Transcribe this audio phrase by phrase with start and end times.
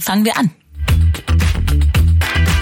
[0.00, 0.50] Fangen wir an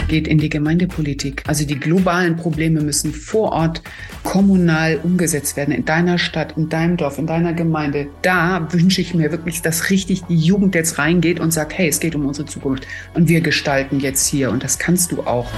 [0.06, 1.42] geht in die Gemeindepolitik.
[1.46, 3.82] Also die globalen Probleme müssen vor Ort
[4.22, 8.08] kommunal umgesetzt werden, in deiner Stadt, in deinem Dorf, in deiner Gemeinde.
[8.22, 12.00] Da wünsche ich mir wirklich, dass richtig die Jugend jetzt reingeht und sagt, hey, es
[12.00, 15.50] geht um unsere Zukunft und wir gestalten jetzt hier und das kannst du auch.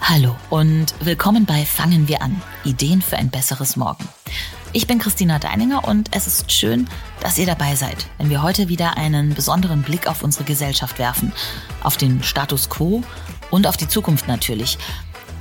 [0.00, 2.40] Hallo und willkommen bei Fangen wir an.
[2.64, 4.08] Ideen für ein besseres Morgen.
[4.72, 6.88] Ich bin Christina Deininger und es ist schön,
[7.20, 11.32] dass ihr dabei seid, wenn wir heute wieder einen besonderen Blick auf unsere Gesellschaft werfen,
[11.82, 13.02] auf den Status quo
[13.50, 14.78] und auf die Zukunft natürlich.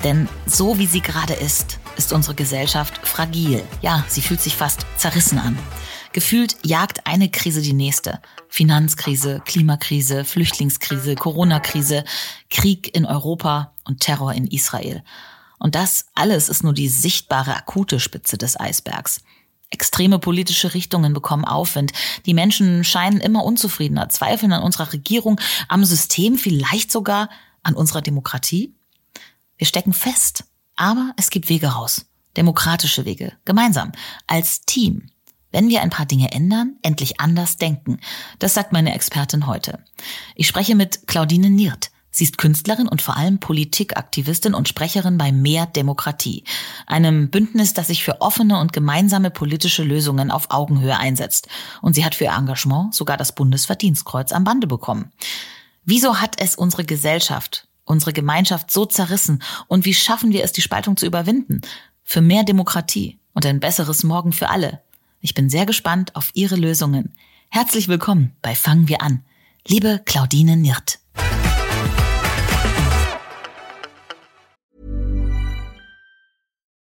[0.04, 3.64] Denn so wie sie gerade ist, ist unsere Gesellschaft fragil.
[3.82, 5.58] Ja, sie fühlt sich fast zerrissen an.
[6.14, 8.22] Gefühlt jagt eine Krise die nächste.
[8.48, 12.04] Finanzkrise, Klimakrise, Flüchtlingskrise, Corona-Krise,
[12.50, 15.04] Krieg in Europa und Terror in Israel.
[15.60, 19.22] Und das alles ist nur die sichtbare akute Spitze des Eisbergs.
[19.70, 21.92] Extreme politische Richtungen bekommen Aufwind.
[22.26, 27.30] Die Menschen scheinen immer unzufriedener, zweifeln an unserer Regierung, am System, vielleicht sogar
[27.64, 28.74] an unserer Demokratie.
[29.58, 32.06] Wir stecken fest, aber es gibt Wege raus.
[32.38, 33.92] Demokratische Wege, gemeinsam,
[34.28, 35.10] als Team.
[35.52, 38.00] Wenn wir ein paar Dinge ändern, endlich anders denken.
[38.40, 39.84] Das sagt meine Expertin heute.
[40.36, 41.90] Ich spreche mit Claudine Niert.
[42.18, 46.46] Sie ist Künstlerin und vor allem Politikaktivistin und Sprecherin bei Mehr Demokratie,
[46.88, 51.48] einem Bündnis, das sich für offene und gemeinsame politische Lösungen auf Augenhöhe einsetzt.
[51.80, 55.12] Und sie hat für ihr Engagement sogar das Bundesverdienstkreuz am Bande bekommen.
[55.86, 60.64] Wieso hat es unsere Gesellschaft, unsere Gemeinschaft so zerrissen und wie schaffen wir es, die
[60.64, 61.62] Spaltung zu überwinden?
[62.04, 64.82] Für mehr Demokratie und ein besseres Morgen für alle.
[65.22, 67.14] Ich bin sehr gespannt auf Ihre Lösungen.
[67.50, 69.24] Herzlich willkommen bei Fangen wir an.
[69.68, 70.98] Liebe Claudine Nirt.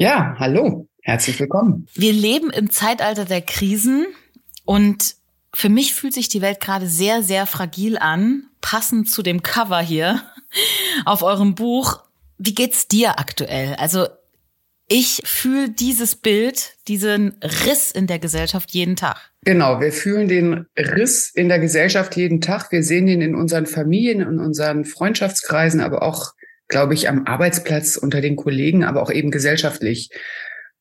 [0.00, 1.88] Ja, hallo, herzlich willkommen.
[1.92, 4.06] Wir leben im Zeitalter der Krisen
[4.64, 5.16] und
[5.52, 9.80] für mich fühlt sich die Welt gerade sehr, sehr fragil an, passend zu dem Cover
[9.80, 10.22] hier
[11.04, 12.04] auf eurem Buch.
[12.38, 13.74] Wie geht's dir aktuell?
[13.74, 14.06] Also
[14.86, 19.32] ich fühle dieses Bild, diesen Riss in der Gesellschaft jeden Tag.
[19.42, 22.70] Genau, wir fühlen den Riss in der Gesellschaft jeden Tag.
[22.70, 26.34] Wir sehen ihn in unseren Familien, in unseren Freundschaftskreisen, aber auch
[26.68, 30.10] glaube ich, am Arbeitsplatz unter den Kollegen, aber auch eben gesellschaftlich.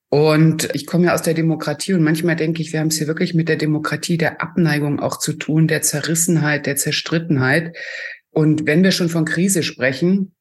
[0.09, 3.07] Und ich komme ja aus der Demokratie und manchmal denke ich, wir haben es hier
[3.07, 7.75] wirklich mit der Demokratie der Abneigung auch zu tun, der Zerrissenheit, der Zerstrittenheit.
[8.31, 10.33] Und wenn wir schon von Krise sprechen,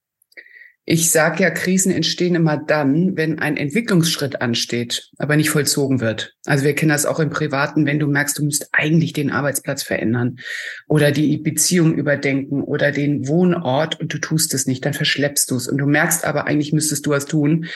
[0.89, 6.35] ich sage ja, Krisen entstehen immer dann, wenn ein Entwicklungsschritt ansteht, aber nicht vollzogen wird.
[6.45, 9.83] Also wir kennen das auch im Privaten, wenn du merkst, du musst eigentlich den Arbeitsplatz
[9.83, 10.37] verändern
[10.87, 15.57] oder die Beziehung überdenken oder den Wohnort und du tust es nicht, dann verschleppst du
[15.57, 17.67] es und du merkst aber, eigentlich müsstest du was tun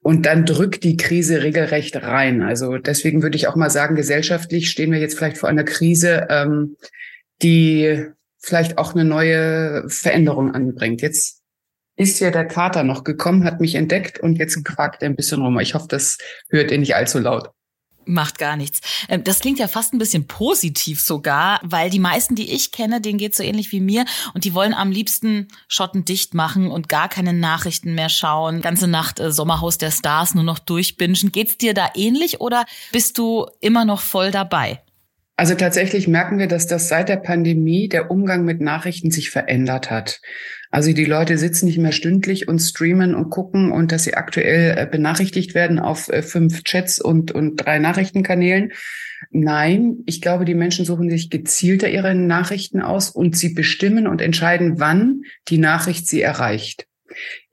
[0.00, 2.42] und dann drückt die Krise regelrecht rein.
[2.42, 6.26] Also deswegen würde ich auch mal sagen, gesellschaftlich stehen wir jetzt vielleicht vor einer Krise,
[6.30, 6.76] ähm,
[7.42, 8.06] die
[8.38, 11.00] vielleicht auch eine neue Veränderung anbringt.
[11.00, 11.45] Jetzt
[11.96, 15.42] ist ja der Kater noch gekommen, hat mich entdeckt und jetzt quakt er ein bisschen
[15.42, 15.58] rum.
[15.58, 16.18] Ich hoffe, das
[16.50, 17.50] hört ihr nicht allzu laut.
[18.08, 18.80] Macht gar nichts.
[19.08, 23.00] Ähm, das klingt ja fast ein bisschen positiv sogar, weil die meisten, die ich kenne,
[23.00, 26.88] denen geht so ähnlich wie mir und die wollen am liebsten Schotten dicht machen und
[26.88, 28.60] gar keine Nachrichten mehr schauen.
[28.60, 31.32] Ganze Nacht äh, Sommerhaus der Stars nur noch durchbingen.
[31.32, 34.82] Geht's dir da ähnlich oder bist du immer noch voll dabei?
[35.38, 39.90] Also tatsächlich merken wir, dass das seit der Pandemie der Umgang mit Nachrichten sich verändert
[39.90, 40.20] hat.
[40.70, 44.76] Also die Leute sitzen nicht mehr stündlich und streamen und gucken und dass sie aktuell
[44.76, 48.72] äh, benachrichtigt werden auf äh, fünf Chats und, und drei Nachrichtenkanälen.
[49.30, 54.20] Nein, ich glaube, die Menschen suchen sich gezielter ihre Nachrichten aus und sie bestimmen und
[54.20, 56.86] entscheiden, wann die Nachricht sie erreicht.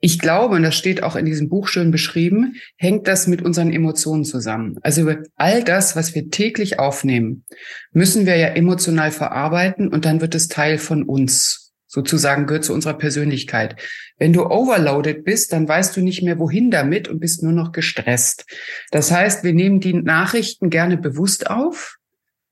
[0.00, 3.72] Ich glaube, und das steht auch in diesem Buch schön beschrieben, hängt das mit unseren
[3.72, 4.78] Emotionen zusammen.
[4.82, 7.44] Also all das, was wir täglich aufnehmen,
[7.92, 11.63] müssen wir ja emotional verarbeiten und dann wird es Teil von uns
[11.94, 13.76] sozusagen gehört zu unserer Persönlichkeit.
[14.18, 17.70] Wenn du overloaded bist, dann weißt du nicht mehr, wohin damit und bist nur noch
[17.70, 18.46] gestresst.
[18.90, 21.98] Das heißt, wir nehmen die Nachrichten gerne bewusst auf,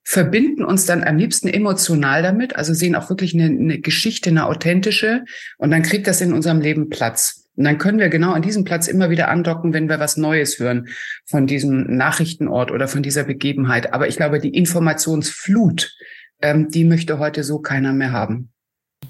[0.05, 4.47] verbinden uns dann am liebsten emotional damit, also sehen auch wirklich eine, eine Geschichte, eine
[4.47, 5.25] authentische,
[5.59, 7.49] und dann kriegt das in unserem Leben Platz.
[7.57, 10.61] Und dann können wir genau an diesem Platz immer wieder andocken, wenn wir was Neues
[10.61, 10.87] hören
[11.27, 13.93] von diesem Nachrichtenort oder von dieser Begebenheit.
[13.93, 15.93] Aber ich glaube, die Informationsflut,
[16.41, 18.53] ähm, die möchte heute so keiner mehr haben.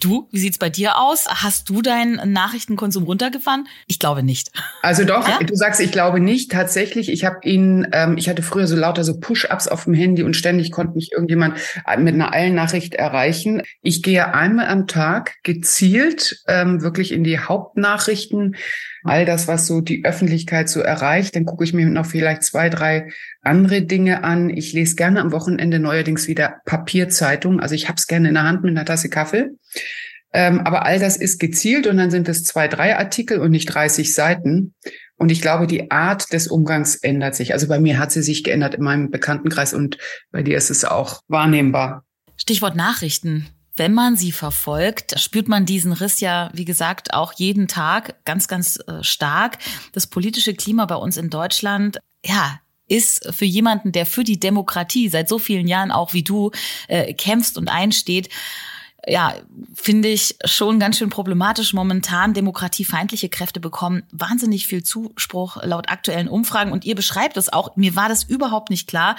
[0.02, 1.26] Du, wie sieht's bei dir aus?
[1.28, 3.68] Hast du deinen Nachrichtenkonsum runtergefahren?
[3.86, 4.50] Ich glaube nicht.
[4.82, 5.38] Also doch, ja?
[5.38, 6.50] du sagst, ich glaube nicht.
[6.50, 10.24] Tatsächlich, ich habe ihn, ähm, ich hatte früher so lauter so Push-ups auf dem Handy
[10.24, 11.54] und ständig konnte mich irgendjemand
[11.98, 13.62] mit einer Eilnachricht erreichen.
[13.80, 18.56] Ich gehe einmal am Tag gezielt ähm, wirklich in die Hauptnachrichten
[19.04, 21.34] all das, was so die Öffentlichkeit so erreicht.
[21.36, 23.10] Dann gucke ich mir noch vielleicht zwei, drei
[23.42, 24.50] andere Dinge an.
[24.50, 27.60] Ich lese gerne am Wochenende neuerdings wieder Papierzeitung.
[27.60, 29.50] Also ich habe es gerne in der Hand mit einer Tasse Kaffee.
[30.32, 33.66] Ähm, aber all das ist gezielt und dann sind es zwei, drei Artikel und nicht
[33.66, 34.74] 30 Seiten.
[35.16, 37.52] Und ich glaube, die Art des Umgangs ändert sich.
[37.52, 39.98] Also bei mir hat sie sich geändert in meinem Bekanntenkreis und
[40.30, 42.04] bei dir ist es auch wahrnehmbar.
[42.36, 43.46] Stichwort Nachrichten.
[43.76, 48.46] Wenn man sie verfolgt, spürt man diesen Riss ja, wie gesagt, auch jeden Tag ganz,
[48.48, 49.58] ganz äh, stark.
[49.92, 55.08] Das politische Klima bei uns in Deutschland, ja, ist für jemanden, der für die Demokratie
[55.08, 56.50] seit so vielen Jahren auch wie du
[56.88, 58.28] äh, kämpft und einsteht,
[59.06, 59.34] ja,
[59.74, 61.72] finde ich schon ganz schön problematisch.
[61.72, 66.70] Momentan demokratiefeindliche Kräfte bekommen wahnsinnig viel Zuspruch laut aktuellen Umfragen.
[66.70, 69.16] Und ihr beschreibt es auch, mir war das überhaupt nicht klar.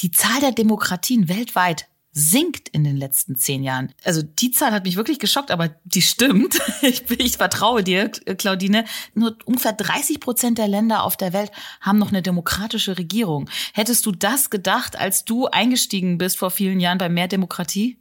[0.00, 3.92] Die Zahl der Demokratien weltweit sinkt in den letzten zehn Jahren.
[4.04, 6.58] Also die Zahl hat mich wirklich geschockt, aber die stimmt.
[6.82, 8.84] Ich, ich vertraue dir, Claudine.
[9.14, 13.50] Nur ungefähr 30 Prozent der Länder auf der Welt haben noch eine demokratische Regierung.
[13.74, 17.98] Hättest du das gedacht, als du eingestiegen bist vor vielen Jahren bei mehr Demokratie?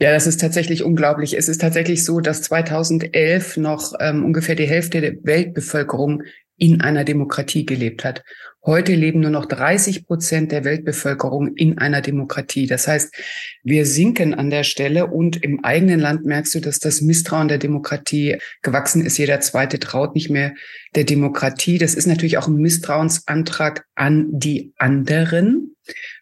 [0.00, 1.36] Ja, das ist tatsächlich unglaublich.
[1.36, 6.22] Es ist tatsächlich so, dass 2011 noch ähm, ungefähr die Hälfte der Weltbevölkerung
[6.58, 8.22] in einer Demokratie gelebt hat.
[8.66, 12.66] Heute leben nur noch 30 Prozent der Weltbevölkerung in einer Demokratie.
[12.66, 13.14] Das heißt,
[13.62, 17.58] wir sinken an der Stelle und im eigenen Land merkst du, dass das Misstrauen der
[17.58, 19.16] Demokratie gewachsen ist.
[19.16, 20.54] Jeder Zweite traut nicht mehr
[20.96, 21.78] der Demokratie.
[21.78, 25.76] Das ist natürlich auch ein Misstrauensantrag an die anderen,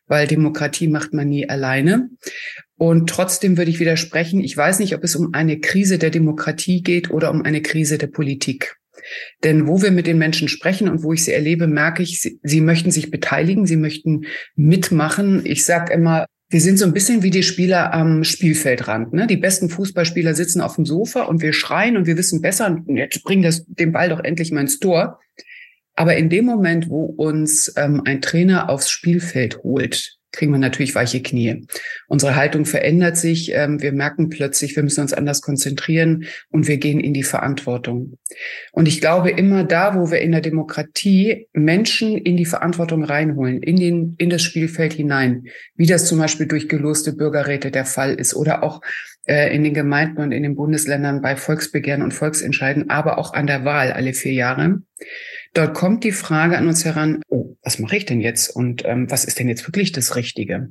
[0.07, 2.11] weil Demokratie macht man nie alleine.
[2.77, 6.83] Und trotzdem würde ich widersprechen, ich weiß nicht, ob es um eine Krise der Demokratie
[6.83, 8.77] geht oder um eine Krise der Politik.
[9.45, 12.39] Denn wo wir mit den Menschen sprechen und wo ich sie erlebe, merke ich, sie,
[12.43, 15.45] sie möchten sich beteiligen, sie möchten mitmachen.
[15.45, 19.13] Ich sage immer, wir sind so ein bisschen wie die Spieler am Spielfeldrand.
[19.13, 19.27] Ne?
[19.27, 22.97] Die besten Fußballspieler sitzen auf dem Sofa und wir schreien und wir wissen besser, und
[22.97, 25.19] jetzt bringen das den Ball doch endlich mal ins Tor.
[25.97, 30.95] Aber in dem Moment, wo uns ähm, ein Trainer aufs Spielfeld holt, kriegen wir natürlich
[30.95, 31.67] weiche Knie.
[32.07, 33.53] Unsere Haltung verändert sich.
[33.53, 38.19] Ähm, wir merken plötzlich, wir müssen uns anders konzentrieren und wir gehen in die Verantwortung.
[38.73, 43.63] Und ich glaube, immer da, wo wir in der Demokratie Menschen in die Verantwortung reinholen,
[43.63, 48.15] in, den, in das Spielfeld hinein, wie das zum Beispiel durch geloste Bürgerräte der Fall
[48.15, 48.81] ist oder auch
[49.27, 53.47] äh, in den Gemeinden und in den Bundesländern bei Volksbegehren und Volksentscheiden, aber auch an
[53.47, 54.83] der Wahl alle vier Jahre,
[55.57, 59.11] Dort kommt die Frage an uns heran, oh, was mache ich denn jetzt und ähm,
[59.11, 60.71] was ist denn jetzt wirklich das Richtige?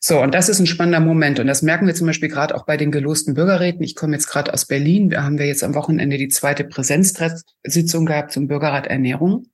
[0.00, 1.38] So, und das ist ein spannender Moment.
[1.38, 3.82] Und das merken wir zum Beispiel gerade auch bei den gelosten Bürgerräten.
[3.82, 5.10] Ich komme jetzt gerade aus Berlin.
[5.10, 9.48] Da haben wir jetzt am Wochenende die zweite Präsenzsitzung gehabt zum Bürgerrat Ernährung.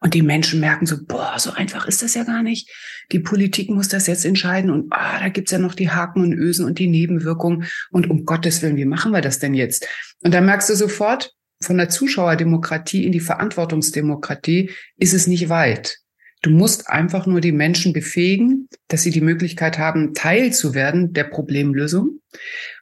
[0.00, 2.70] Und die Menschen merken so, boah, so einfach ist das ja gar nicht.
[3.10, 6.32] Die Politik muss das jetzt entscheiden und ah, da gibt's ja noch die Haken und
[6.32, 7.64] Ösen und die Nebenwirkungen.
[7.90, 9.88] Und um Gottes Willen, wie machen wir das denn jetzt?
[10.22, 15.98] Und dann merkst du sofort, von der Zuschauerdemokratie in die Verantwortungsdemokratie ist es nicht weit.
[16.42, 21.12] Du musst einfach nur die Menschen befähigen, dass sie die Möglichkeit haben, Teil zu werden
[21.12, 22.20] der Problemlösung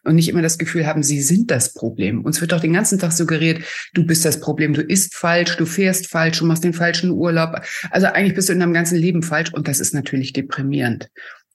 [0.05, 2.23] und nicht immer das Gefühl haben, sie sind das Problem.
[2.23, 3.62] Uns wird doch den ganzen Tag suggeriert,
[3.95, 7.62] du bist das Problem, du isst falsch, du fährst falsch, du machst den falschen Urlaub.
[7.91, 11.09] Also eigentlich bist du in deinem ganzen Leben falsch und das ist natürlich deprimierend.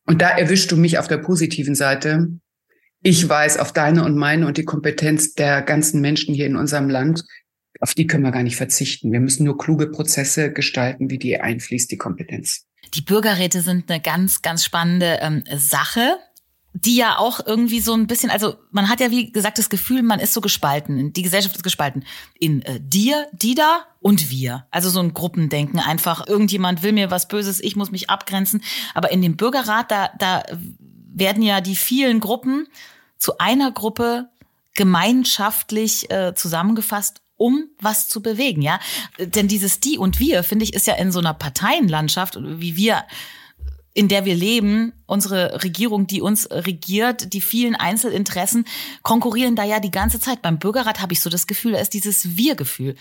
[0.07, 2.29] Und da erwischst du mich auf der positiven Seite,
[3.01, 6.89] ich weiß auf deine und meine und die Kompetenz der ganzen Menschen hier in unserem
[6.89, 7.23] Land,
[7.79, 9.11] auf die können wir gar nicht verzichten.
[9.11, 12.65] Wir müssen nur kluge Prozesse gestalten, wie die einfließt, die Kompetenz.
[12.93, 16.17] Die Bürgerräte sind eine ganz, ganz spannende ähm, Sache
[16.73, 20.03] die ja auch irgendwie so ein bisschen, also man hat ja wie gesagt das Gefühl,
[20.03, 22.05] man ist so gespalten, die Gesellschaft ist gespalten
[22.39, 24.67] in äh, dir, die da und wir.
[24.71, 28.63] Also so ein Gruppendenken, einfach irgendjemand will mir was Böses, ich muss mich abgrenzen.
[28.93, 30.43] Aber in dem Bürgerrat, da, da
[31.13, 32.67] werden ja die vielen Gruppen
[33.17, 34.29] zu einer Gruppe
[34.75, 38.79] gemeinschaftlich äh, zusammengefasst, um was zu bewegen, ja.
[39.19, 43.03] Denn dieses Die und Wir, finde ich, ist ja in so einer Parteienlandschaft, wie wir
[43.93, 48.65] in der wir leben, unsere Regierung, die uns regiert, die vielen Einzelinteressen
[49.01, 50.41] konkurrieren da ja die ganze Zeit.
[50.41, 52.95] Beim Bürgerrat habe ich so das Gefühl, da ist dieses Wir-Gefühl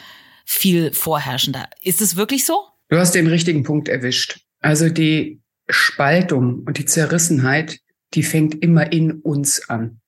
[0.45, 1.69] viel vorherrschender.
[1.81, 2.64] Ist es wirklich so?
[2.88, 4.40] Du hast den richtigen Punkt erwischt.
[4.59, 7.79] Also die Spaltung und die Zerrissenheit,
[8.14, 10.00] die fängt immer in uns an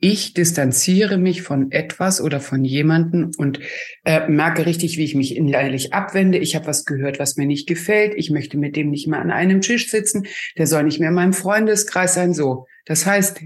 [0.00, 3.58] ich distanziere mich von etwas oder von jemanden und
[4.04, 6.38] äh, merke richtig, wie ich mich innerlich abwende.
[6.38, 8.14] Ich habe was gehört, was mir nicht gefällt.
[8.16, 10.26] Ich möchte mit dem nicht mehr an einem Tisch sitzen.
[10.56, 12.32] Der soll nicht mehr in meinem Freundeskreis sein.
[12.32, 12.66] So.
[12.86, 13.40] Das heißt,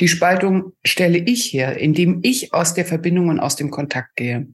[0.00, 4.48] die Spaltung stelle ich her, indem ich aus der Verbindung und aus dem Kontakt gehe.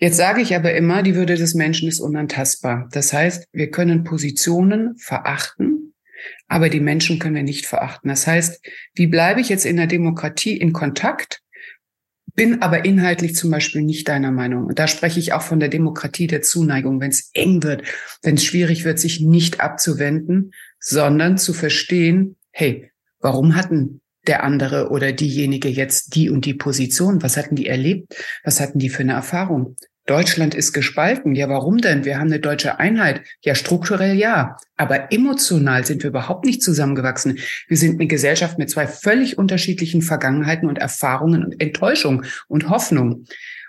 [0.00, 2.88] Jetzt sage ich aber immer, die Würde des Menschen ist unantastbar.
[2.92, 5.73] Das heißt, wir können Positionen verachten,
[6.54, 8.08] aber die Menschen können wir nicht verachten.
[8.08, 11.42] Das heißt, wie bleibe ich jetzt in der Demokratie in Kontakt,
[12.36, 14.66] bin aber inhaltlich zum Beispiel nicht deiner Meinung.
[14.66, 17.82] Und da spreche ich auch von der Demokratie der Zuneigung, wenn es eng wird,
[18.22, 24.90] wenn es schwierig wird, sich nicht abzuwenden, sondern zu verstehen, hey, warum hatten der andere
[24.90, 27.20] oder diejenige jetzt die und die Position?
[27.20, 28.14] Was hatten die erlebt?
[28.44, 29.74] Was hatten die für eine Erfahrung?
[30.06, 31.34] Deutschland ist gespalten.
[31.34, 32.04] Ja, warum denn?
[32.04, 33.22] Wir haben eine deutsche Einheit.
[33.40, 34.56] Ja, strukturell ja.
[34.76, 37.38] Aber emotional sind wir überhaupt nicht zusammengewachsen.
[37.68, 43.24] Wir sind eine Gesellschaft mit zwei völlig unterschiedlichen Vergangenheiten und Erfahrungen und Enttäuschung und Hoffnung.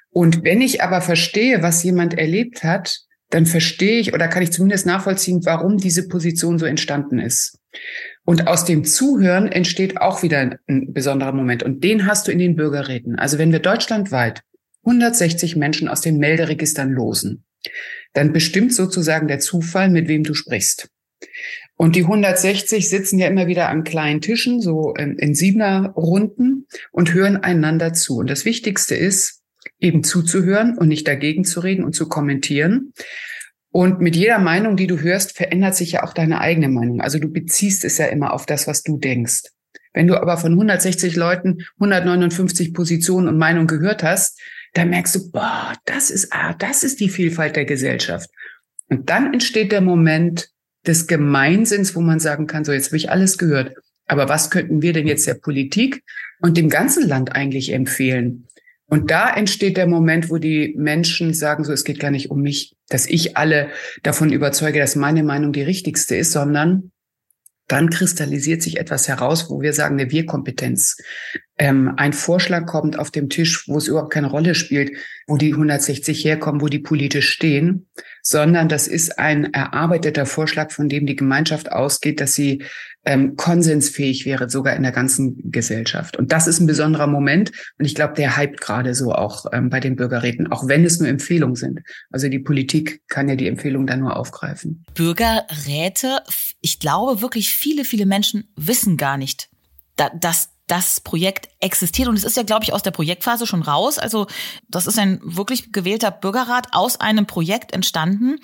[0.10, 3.00] Und wenn ich aber verstehe, was jemand erlebt hat,
[3.30, 7.60] dann verstehe ich oder kann ich zumindest nachvollziehen, warum diese Position so entstanden ist.
[8.24, 11.64] Und aus dem Zuhören entsteht auch wieder ein besonderer Moment.
[11.64, 13.18] Und den hast du in den Bürgerräten.
[13.18, 14.42] Also wenn wir deutschlandweit
[14.86, 17.44] 160 Menschen aus den Melderegistern losen,
[18.14, 20.90] dann bestimmt sozusagen der Zufall, mit wem du sprichst.
[21.78, 27.14] Und die 160 sitzen ja immer wieder an kleinen Tischen, so in siebener Runden und
[27.14, 28.18] hören einander zu.
[28.18, 29.42] Und das Wichtigste ist,
[29.80, 32.94] eben zuzuhören und nicht dagegen zu reden und zu kommentieren.
[33.72, 37.02] Und mit jeder Meinung, die du hörst, verändert sich ja auch deine eigene Meinung.
[37.02, 39.44] Also du beziehst es ja immer auf das, was du denkst.
[39.94, 44.40] Wenn du aber von 160 Leuten 159 Positionen und Meinungen gehört hast,
[44.76, 48.30] dann merkst du, boah, das ist, ah, das ist die Vielfalt der Gesellschaft.
[48.90, 50.50] Und dann entsteht der Moment
[50.86, 53.76] des Gemeinsinns, wo man sagen kann, so jetzt habe ich alles gehört.
[54.06, 56.04] Aber was könnten wir denn jetzt der Politik
[56.42, 58.48] und dem ganzen Land eigentlich empfehlen?
[58.88, 62.42] Und da entsteht der Moment, wo die Menschen sagen, so, es geht gar nicht um
[62.42, 63.70] mich, dass ich alle
[64.04, 66.92] davon überzeuge, dass meine Meinung die richtigste ist, sondern
[67.68, 70.98] dann kristallisiert sich etwas heraus, wo wir sagen, eine Wir-Kompetenz.
[71.58, 74.92] Ähm, ein Vorschlag kommt auf dem Tisch, wo es überhaupt keine Rolle spielt,
[75.26, 77.88] wo die 160 herkommen, wo die politisch stehen,
[78.22, 82.64] sondern das ist ein erarbeiteter Vorschlag, von dem die Gemeinschaft ausgeht, dass sie
[83.06, 86.18] ähm, konsensfähig wäre, sogar in der ganzen Gesellschaft.
[86.18, 87.52] Und das ist ein besonderer Moment.
[87.78, 91.00] Und ich glaube, der hypt gerade so auch ähm, bei den Bürgerräten, auch wenn es
[91.00, 91.82] nur Empfehlungen sind.
[92.12, 94.84] Also die Politik kann ja die Empfehlungen dann nur aufgreifen.
[94.96, 96.20] Bürgerräte,
[96.62, 99.50] ich glaube wirklich viele, viele Menschen wissen gar nicht,
[100.20, 104.00] dass das Projekt existiert und es ist ja, glaube ich, aus der Projektphase schon raus.
[104.00, 104.28] Also
[104.68, 108.40] das ist ein wirklich gewählter Bürgerrat aus einem Projekt entstanden,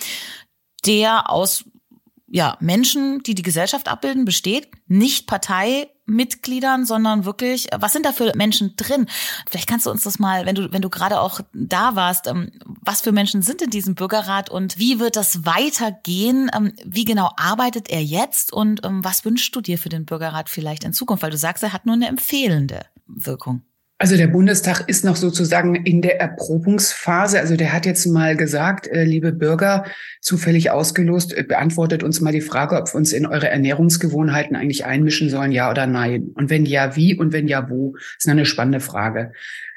[0.85, 1.65] der aus
[2.27, 4.69] ja, Menschen, die die Gesellschaft abbilden, besteht.
[4.87, 5.27] Nicht
[6.11, 9.07] Parteimitgliedern, sondern wirklich, was sind da für Menschen drin?
[9.49, 12.51] Vielleicht kannst du uns das mal, wenn du, wenn du gerade auch da warst, ähm,
[12.65, 16.51] was für Menschen sind in diesem Bürgerrat und wie wird das weitergehen?
[16.55, 20.49] Ähm, wie genau arbeitet er jetzt und ähm, was wünschst du dir für den Bürgerrat
[20.49, 21.23] vielleicht in Zukunft?
[21.23, 23.63] Weil du sagst, er hat nur eine empfehlende Wirkung.
[24.01, 27.39] Also der Bundestag ist noch sozusagen in der Erprobungsphase.
[27.39, 29.85] Also der hat jetzt mal gesagt, äh, liebe Bürger,
[30.21, 34.85] zufällig ausgelost, äh, beantwortet uns mal die Frage, ob wir uns in eure Ernährungsgewohnheiten eigentlich
[34.85, 36.31] einmischen sollen, ja oder nein.
[36.33, 37.93] Und wenn ja, wie und wenn ja, wo?
[38.17, 39.33] Ist eine spannende Frage.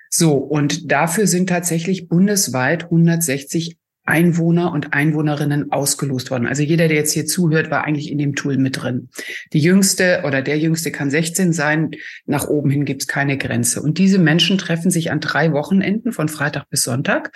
[0.09, 6.46] So, und dafür sind tatsächlich bundesweit 160 Einwohner und Einwohnerinnen ausgelost worden.
[6.46, 9.08] Also jeder, der jetzt hier zuhört, war eigentlich in dem Tool mit drin.
[9.52, 11.92] Die jüngste oder der jüngste kann 16 sein.
[12.26, 13.80] Nach oben hin gibt es keine Grenze.
[13.80, 17.32] Und diese Menschen treffen sich an drei Wochenenden von Freitag bis Sonntag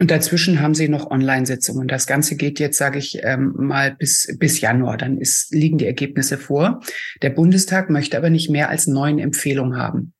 [0.00, 1.86] und dazwischen haben sie noch Online-Sitzungen.
[1.86, 4.96] Das Ganze geht jetzt, sage ich ähm, mal, bis, bis Januar.
[4.96, 6.80] Dann ist, liegen die Ergebnisse vor.
[7.22, 10.12] Der Bundestag möchte aber nicht mehr als neun Empfehlungen haben.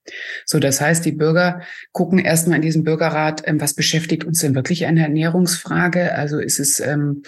[0.44, 4.54] So, das heißt, die Bürger gucken erstmal in diesem Bürgerrat, ähm, was beschäftigt uns denn
[4.54, 6.14] wirklich eine Ernährungsfrage?
[6.14, 7.22] Also ist es ähm,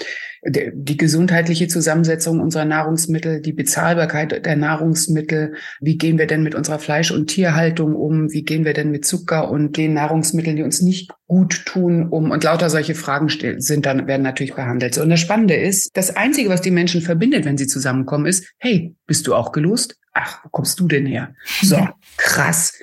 [0.48, 6.78] die gesundheitliche Zusammensetzung unserer Nahrungsmittel, die Bezahlbarkeit der Nahrungsmittel, wie gehen wir denn mit unserer
[6.78, 10.82] Fleisch- und Tierhaltung um, wie gehen wir denn mit Zucker und den Nahrungsmitteln, die uns
[10.82, 13.28] nicht gut tun, um und lauter solche Fragen
[13.58, 14.94] sind dann werden natürlich behandelt.
[14.94, 18.52] So, und das Spannende ist, das einzige, was die Menschen verbindet, wenn sie zusammenkommen, ist,
[18.58, 19.96] hey, bist du auch gelost?
[20.12, 21.34] Ach, wo kommst du denn her?
[21.62, 22.78] So, krass.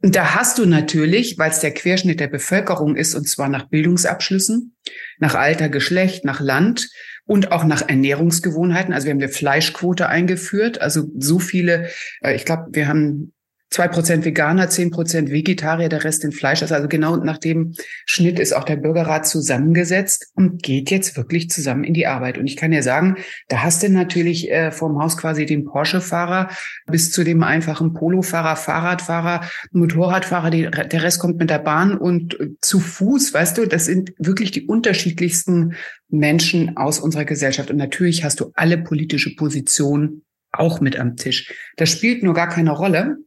[0.00, 3.68] Und da hast du natürlich, weil es der Querschnitt der Bevölkerung ist, und zwar nach
[3.68, 4.76] Bildungsabschlüssen,
[5.18, 6.88] nach Alter, Geschlecht, nach Land
[7.26, 8.94] und auch nach Ernährungsgewohnheiten.
[8.94, 10.80] Also wir haben eine Fleischquote eingeführt.
[10.80, 11.90] Also so viele,
[12.22, 13.34] äh, ich glaube, wir haben
[13.70, 16.62] zwei Prozent Veganer, zehn Prozent Vegetarier, der Rest in Fleisch.
[16.62, 17.74] Also genau nach dem
[18.06, 22.38] Schnitt ist auch der Bürgerrat zusammengesetzt und geht jetzt wirklich zusammen in die Arbeit.
[22.38, 23.16] Und ich kann ja sagen,
[23.48, 26.48] da hast du natürlich äh, vom Haus quasi den Porsche-Fahrer
[26.86, 30.50] bis zu dem einfachen Polo-Fahrer, Fahrradfahrer, Motorradfahrer.
[30.50, 34.12] Die, der Rest kommt mit der Bahn und äh, zu Fuß, weißt du, das sind
[34.18, 35.74] wirklich die unterschiedlichsten
[36.08, 37.70] Menschen aus unserer Gesellschaft.
[37.70, 40.22] Und natürlich hast du alle politische Positionen
[40.52, 41.52] auch mit am Tisch.
[41.76, 43.18] Das spielt nur gar keine Rolle,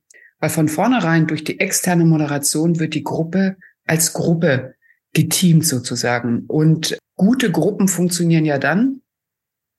[0.41, 3.55] weil von vornherein durch die externe Moderation wird die Gruppe
[3.85, 4.73] als Gruppe
[5.13, 6.45] geteamt sozusagen.
[6.47, 9.01] Und gute Gruppen funktionieren ja dann,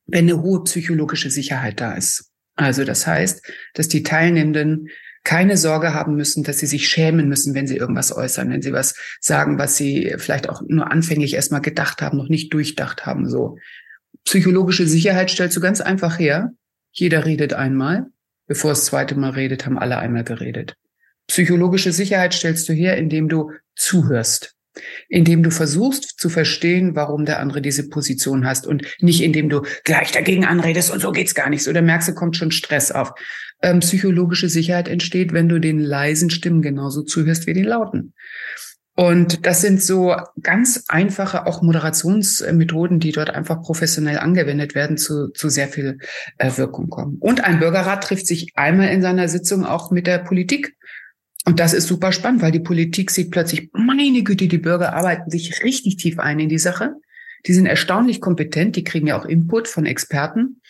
[0.06, 2.30] wenn eine hohe psychologische Sicherheit da ist.
[2.54, 4.88] Also das heißt, dass die Teilnehmenden
[5.24, 8.72] keine Sorge haben müssen, dass sie sich schämen müssen, wenn sie irgendwas äußern, wenn sie
[8.72, 13.28] was sagen, was sie vielleicht auch nur anfänglich erstmal gedacht haben, noch nicht durchdacht haben,
[13.28, 13.56] so.
[14.24, 16.52] Psychologische Sicherheit stellst du ganz einfach her.
[16.92, 18.11] Jeder redet einmal.
[18.52, 20.76] Bevor das zweite Mal redet, haben alle einmal geredet.
[21.26, 24.54] Psychologische Sicherheit stellst du her, indem du zuhörst,
[25.08, 29.62] indem du versuchst zu verstehen, warum der andere diese Position hast und nicht indem du
[29.84, 31.66] gleich dagegen anredest und so geht's gar nicht.
[31.66, 33.12] Da merkst du, kommt schon Stress auf.
[33.62, 38.12] Ähm, psychologische Sicherheit entsteht, wenn du den leisen Stimmen genauso zuhörst wie den lauten.
[38.94, 45.28] Und das sind so ganz einfache auch Moderationsmethoden, die dort einfach professionell angewendet werden, zu,
[45.28, 45.98] zu sehr viel
[46.36, 47.16] äh, Wirkung kommen.
[47.18, 50.76] Und ein Bürgerrat trifft sich einmal in seiner Sitzung auch mit der Politik.
[51.46, 55.30] Und das ist super spannend, weil die Politik sieht plötzlich, meine Güte, die Bürger arbeiten
[55.30, 56.92] sich richtig tief ein in die Sache.
[57.46, 60.60] Die sind erstaunlich kompetent, die kriegen ja auch Input von Experten.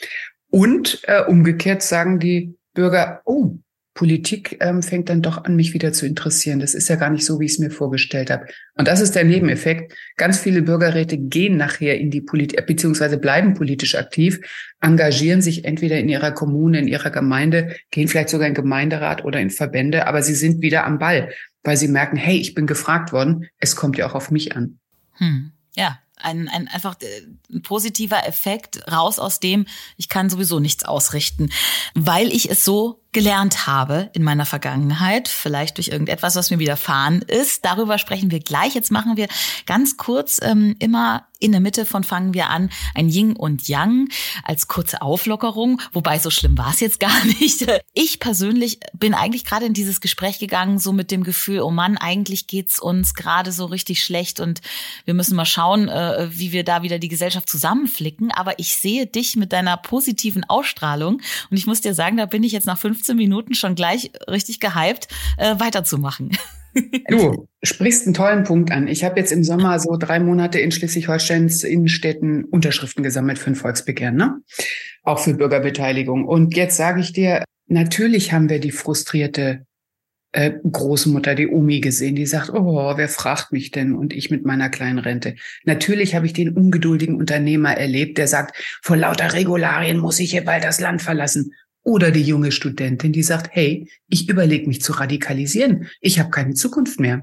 [0.48, 3.56] Und äh, umgekehrt sagen die Bürger, oh,
[3.94, 6.60] Politik ähm, fängt dann doch an, mich wieder zu interessieren.
[6.60, 8.46] Das ist ja gar nicht so, wie ich es mir vorgestellt habe.
[8.74, 9.92] Und das ist der Nebeneffekt.
[10.16, 14.40] Ganz viele Bürgerräte gehen nachher in die Politik, äh, beziehungsweise bleiben politisch aktiv,
[14.80, 19.40] engagieren sich entweder in ihrer Kommune, in ihrer Gemeinde, gehen vielleicht sogar in Gemeinderat oder
[19.40, 21.30] in Verbände, aber sie sind wieder am Ball,
[21.62, 24.78] weil sie merken, hey, ich bin gefragt worden, es kommt ja auch auf mich an.
[25.18, 25.52] Hm.
[25.76, 27.06] Ja, ein, ein einfach äh,
[27.52, 29.66] ein positiver Effekt raus aus dem,
[29.98, 31.50] ich kann sowieso nichts ausrichten,
[31.94, 37.22] weil ich es so gelernt habe in meiner Vergangenheit, vielleicht durch irgendetwas, was mir widerfahren
[37.22, 37.64] ist.
[37.64, 38.74] Darüber sprechen wir gleich.
[38.74, 39.28] Jetzt machen wir
[39.66, 44.08] ganz kurz ähm, immer in der Mitte von fangen wir an ein Yin und Yang
[44.44, 47.66] als kurze Auflockerung, wobei so schlimm war es jetzt gar nicht.
[47.94, 51.98] Ich persönlich bin eigentlich gerade in dieses Gespräch gegangen so mit dem Gefühl, oh Mann,
[51.98, 54.60] eigentlich geht's uns gerade so richtig schlecht und
[55.04, 58.30] wir müssen mal schauen, äh, wie wir da wieder die Gesellschaft zusammenflicken.
[58.30, 61.20] Aber ich sehe dich mit deiner positiven Ausstrahlung
[61.50, 64.60] und ich muss dir sagen, da bin ich jetzt nach 15 Minuten schon gleich richtig
[64.60, 66.30] gehypt, äh, weiterzumachen.
[67.10, 68.88] Du sprichst einen tollen Punkt an.
[68.88, 73.56] Ich habe jetzt im Sommer so drei Monate in Schleswig-Holsteins Innenstädten Unterschriften gesammelt für ein
[73.56, 74.38] Volksbegehren, ne?
[75.02, 76.24] Auch für Bürgerbeteiligung.
[76.24, 79.66] Und jetzt sage ich dir, natürlich haben wir die frustrierte
[80.32, 83.94] äh, Großmutter, die Omi gesehen, die sagt, oh, wer fragt mich denn?
[83.94, 85.34] Und ich mit meiner kleinen Rente.
[85.64, 90.44] Natürlich habe ich den ungeduldigen Unternehmer erlebt, der sagt, vor lauter Regularien muss ich hier
[90.46, 91.52] bald das Land verlassen.
[91.84, 95.88] Oder die junge Studentin, die sagt, hey, ich überlege mich zu radikalisieren.
[96.00, 97.22] Ich habe keine Zukunft mehr.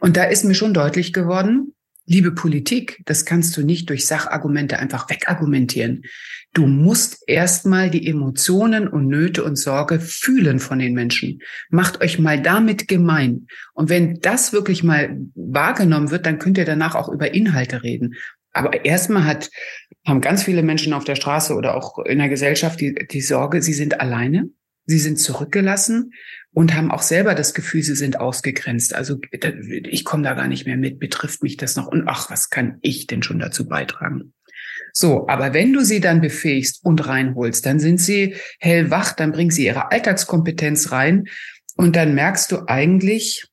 [0.00, 1.74] Und da ist mir schon deutlich geworden,
[2.06, 6.02] liebe Politik, das kannst du nicht durch Sachargumente einfach wegargumentieren.
[6.52, 11.40] Du musst erstmal die Emotionen und Nöte und Sorge fühlen von den Menschen.
[11.70, 13.46] Macht euch mal damit gemein.
[13.72, 18.14] Und wenn das wirklich mal wahrgenommen wird, dann könnt ihr danach auch über Inhalte reden.
[18.52, 19.50] Aber erstmal hat,
[20.06, 23.62] haben ganz viele Menschen auf der Straße oder auch in der Gesellschaft die, die Sorge,
[23.62, 24.50] sie sind alleine,
[24.86, 26.12] sie sind zurückgelassen
[26.52, 28.94] und haben auch selber das Gefühl, sie sind ausgegrenzt.
[28.94, 32.50] Also ich komme da gar nicht mehr mit, betrifft mich das noch und ach, was
[32.50, 34.34] kann ich denn schon dazu beitragen?
[34.92, 39.50] So, aber wenn du sie dann befähigst und reinholst, dann sind sie hellwach, dann bringen
[39.50, 41.24] sie ihre Alltagskompetenz rein
[41.76, 43.46] und dann merkst du eigentlich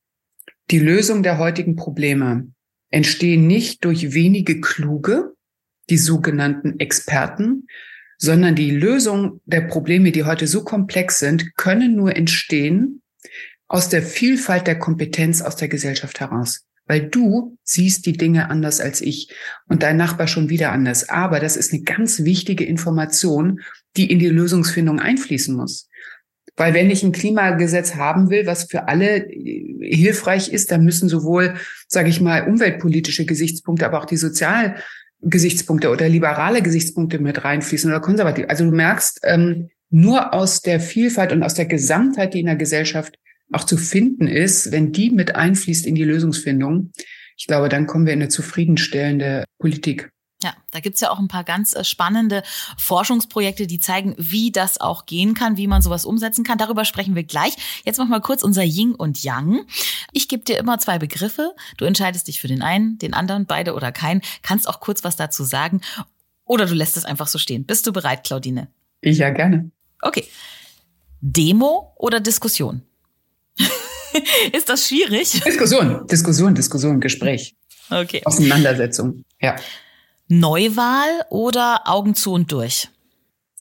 [0.69, 2.47] die Lösung der heutigen Probleme
[2.91, 5.33] entstehen nicht durch wenige Kluge,
[5.91, 7.67] die sogenannten Experten,
[8.17, 13.01] sondern die Lösung der Probleme, die heute so komplex sind, können nur entstehen
[13.67, 16.65] aus der Vielfalt der Kompetenz aus der Gesellschaft heraus.
[16.85, 19.31] Weil du siehst die Dinge anders als ich
[19.67, 21.09] und dein Nachbar schon wieder anders.
[21.09, 23.61] Aber das ist eine ganz wichtige Information,
[23.95, 25.87] die in die Lösungsfindung einfließen muss.
[26.57, 31.09] Weil wenn ich ein Klimagesetz haben will, was für alle äh, hilfreich ist, dann müssen
[31.09, 31.55] sowohl,
[31.87, 34.17] sage ich mal, umweltpolitische Gesichtspunkte, aber auch die
[35.21, 38.45] Sozialgesichtspunkte oder liberale Gesichtspunkte mit reinfließen oder konservativ.
[38.47, 42.55] Also du merkst, ähm, nur aus der Vielfalt und aus der Gesamtheit, die in der
[42.55, 43.17] Gesellschaft
[43.51, 46.91] auch zu finden ist, wenn die mit einfließt in die Lösungsfindung,
[47.37, 50.09] ich glaube, dann kommen wir in eine zufriedenstellende Politik.
[50.43, 52.43] Ja, da gibt's ja auch ein paar ganz äh, spannende
[52.77, 56.57] Forschungsprojekte, die zeigen, wie das auch gehen kann, wie man sowas umsetzen kann.
[56.57, 57.53] Darüber sprechen wir gleich.
[57.83, 59.65] Jetzt machen wir kurz unser Ying und Yang.
[60.11, 61.53] Ich gebe dir immer zwei Begriffe.
[61.77, 64.21] Du entscheidest dich für den einen, den anderen, beide oder keinen.
[64.41, 65.81] Kannst auch kurz was dazu sagen.
[66.45, 67.65] Oder du lässt es einfach so stehen.
[67.65, 68.67] Bist du bereit, Claudine?
[69.01, 69.71] Ich ja gerne.
[70.01, 70.25] Okay.
[71.21, 72.81] Demo oder Diskussion?
[74.51, 75.41] Ist das schwierig?
[75.41, 77.55] Diskussion, Diskussion, Diskussion, Gespräch.
[77.89, 78.21] Okay.
[78.25, 79.55] Auseinandersetzung, ja.
[80.31, 82.89] Neuwahl oder Augen zu und durch?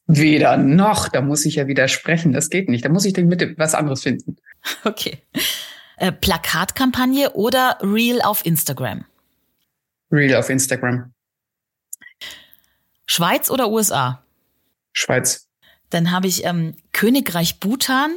[0.07, 2.33] Weder noch, da muss ich ja widersprechen.
[2.33, 2.85] Das geht nicht.
[2.85, 4.37] Da muss ich den Mitte was anderes finden.
[4.85, 5.23] Okay.
[5.97, 9.07] Äh, Plakatkampagne oder Reel auf Instagram?
[10.13, 11.15] Reel auf Instagram.
[13.07, 14.23] Schweiz oder USA?
[14.93, 15.49] Schweiz.
[15.89, 18.11] Dann habe ich ähm, Königreich Bhutan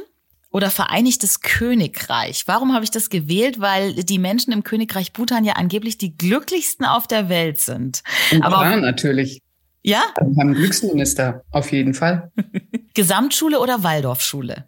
[0.54, 2.44] oder Vereinigtes Königreich.
[2.46, 3.58] Warum habe ich das gewählt?
[3.58, 8.04] Weil die Menschen im Königreich Bhutan ja angeblich die glücklichsten auf der Welt sind.
[8.30, 9.42] Und Aber klar, natürlich.
[9.82, 10.04] Ja?
[10.16, 12.30] Wir haben Glücksminister, auf jeden Fall.
[12.94, 14.64] Gesamtschule oder Waldorfschule?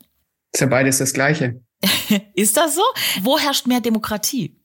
[0.53, 1.61] Ist ja beides das Gleiche.
[2.35, 2.83] Ist das so?
[3.23, 4.61] Wo herrscht mehr Demokratie?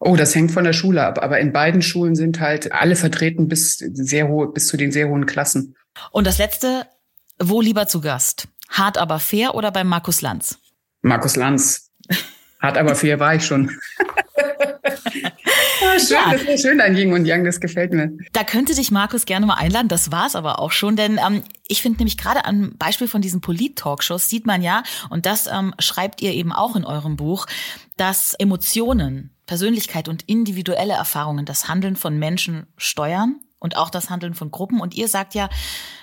[0.00, 1.22] Oh, das hängt von der Schule ab.
[1.22, 5.08] Aber in beiden Schulen sind halt alle vertreten bis sehr hohe, bis zu den sehr
[5.08, 5.76] hohen Klassen.
[6.10, 6.88] Und das letzte,
[7.38, 8.48] wo lieber zu Gast?
[8.68, 10.58] Hart aber fair oder beim Markus Lanz?
[11.02, 11.90] Markus Lanz.
[12.60, 13.70] Hart aber fair war ich schon.
[15.82, 16.32] Ah, schön, ja.
[16.32, 18.10] das ist schön, dein Yin und Yang, das gefällt mir.
[18.32, 21.82] Da könnte dich Markus gerne mal einladen, das war's aber auch schon, denn ähm, ich
[21.82, 26.22] finde nämlich gerade am Beispiel von diesen Polit-Talkshows sieht man ja, und das ähm, schreibt
[26.22, 27.46] ihr eben auch in eurem Buch,
[27.96, 34.34] dass Emotionen, Persönlichkeit und individuelle Erfahrungen das Handeln von Menschen steuern und auch das Handeln
[34.34, 34.80] von Gruppen.
[34.80, 35.50] Und ihr sagt ja,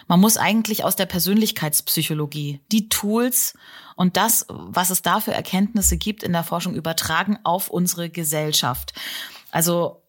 [0.07, 3.53] man muss eigentlich aus der Persönlichkeitspsychologie die Tools
[3.95, 8.93] und das, was es da für Erkenntnisse gibt in der Forschung, übertragen auf unsere Gesellschaft.
[9.49, 10.03] Also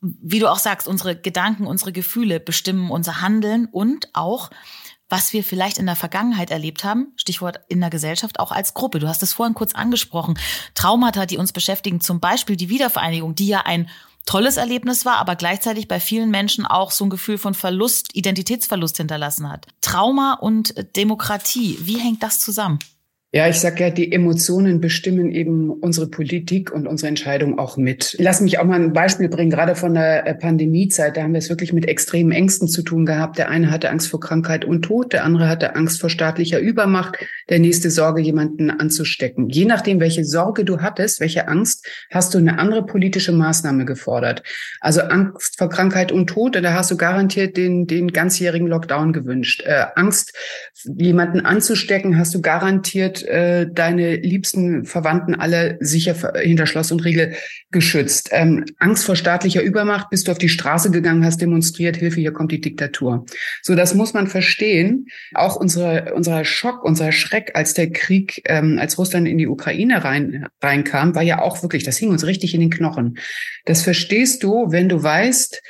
[0.00, 4.50] wie du auch sagst, unsere Gedanken, unsere Gefühle bestimmen unser Handeln und auch,
[5.08, 9.00] was wir vielleicht in der Vergangenheit erlebt haben, Stichwort in der Gesellschaft, auch als Gruppe.
[9.00, 10.38] Du hast es vorhin kurz angesprochen.
[10.74, 13.90] Traumata, die uns beschäftigen, zum Beispiel die Wiedervereinigung, die ja ein
[14.26, 18.96] tolles Erlebnis war, aber gleichzeitig bei vielen Menschen auch so ein Gefühl von Verlust, Identitätsverlust
[18.98, 19.66] hinterlassen hat.
[19.80, 22.78] Trauma und Demokratie, wie hängt das zusammen?
[23.30, 28.16] Ja, ich sag ja, die Emotionen bestimmen eben unsere Politik und unsere Entscheidung auch mit.
[28.18, 31.38] Lass mich auch mal ein Beispiel bringen, gerade von der äh, Pandemiezeit, da haben wir
[31.38, 33.36] es wirklich mit extremen Ängsten zu tun gehabt.
[33.36, 37.18] Der eine hatte Angst vor Krankheit und Tod, der andere hatte Angst vor staatlicher Übermacht,
[37.50, 39.50] der nächste Sorge, jemanden anzustecken.
[39.50, 44.42] Je nachdem, welche Sorge du hattest, welche Angst, hast du eine andere politische Maßnahme gefordert.
[44.80, 49.64] Also Angst vor Krankheit und Tod, da hast du garantiert den, den ganzjährigen Lockdown gewünscht.
[49.66, 50.34] Äh, Angst,
[50.96, 57.34] jemanden anzustecken, hast du garantiert äh, deine liebsten Verwandten alle sicher hinter Schloss und Riegel
[57.70, 58.30] geschützt.
[58.32, 62.32] Ähm, Angst vor staatlicher Übermacht, bist du auf die Straße gegangen, hast demonstriert, Hilfe, hier
[62.32, 63.26] kommt die Diktatur.
[63.62, 65.06] So, das muss man verstehen.
[65.34, 70.04] Auch unsere, unser Schock, unser Schreck, als der Krieg, ähm, als Russland in die Ukraine
[70.04, 73.18] rein, reinkam, war ja auch wirklich, das hing uns richtig in den Knochen.
[73.64, 75.62] Das verstehst du, wenn du weißt,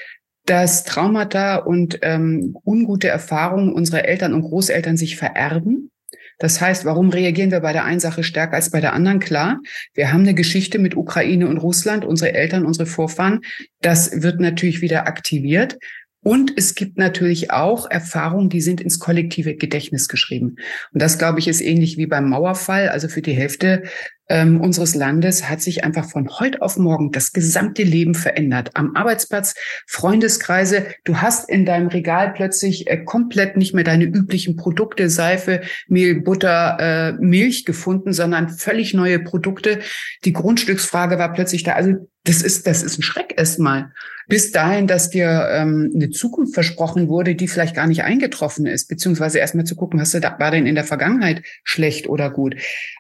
[0.46, 5.90] dass Traumata und ähm, ungute Erfahrungen unserer Eltern und Großeltern sich vererben
[6.38, 9.18] das heißt, warum reagieren wir bei der einen Sache stärker als bei der anderen?
[9.18, 9.60] Klar,
[9.94, 13.40] wir haben eine Geschichte mit Ukraine und Russland, unsere Eltern, unsere Vorfahren.
[13.80, 15.78] Das wird natürlich wieder aktiviert.
[16.20, 20.56] Und es gibt natürlich auch Erfahrungen, die sind ins kollektive Gedächtnis geschrieben.
[20.92, 22.88] Und das, glaube ich, ist ähnlich wie beim Mauerfall.
[22.88, 23.84] Also für die Hälfte
[24.28, 28.70] ähm, unseres Landes hat sich einfach von heute auf morgen das gesamte Leben verändert.
[28.74, 29.54] Am Arbeitsplatz,
[29.86, 35.62] Freundeskreise, du hast in deinem Regal plötzlich äh, komplett nicht mehr deine üblichen Produkte, Seife,
[35.86, 39.80] Mehl, Butter, äh, Milch gefunden, sondern völlig neue Produkte.
[40.24, 41.72] Die Grundstücksfrage war plötzlich da.
[41.72, 43.92] Also das ist, das ist ein Schreck erstmal.
[44.28, 48.88] Bis dahin, dass dir ähm, eine Zukunft versprochen wurde, die vielleicht gar nicht eingetroffen ist,
[48.88, 52.54] beziehungsweise erstmal zu gucken, was war denn in der Vergangenheit schlecht oder gut.